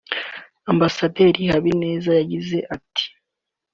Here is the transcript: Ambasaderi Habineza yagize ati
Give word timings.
Ambasaderi 0.71 1.41
Habineza 1.51 2.09
yagize 2.19 2.57
ati 2.75 3.05